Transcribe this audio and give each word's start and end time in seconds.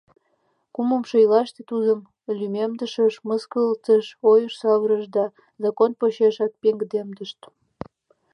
Кумлымшо 0.73 1.15
ийлаште 1.23 1.61
тудым 1.71 1.99
лӱмедышыш, 2.37 3.13
мыскылтыш 3.27 4.05
ойыш 4.29 4.53
савырышт 4.61 5.09
да 5.17 5.25
закон 5.63 5.91
почешак 5.99 6.51
пеҥгыдемдышт. 6.61 7.39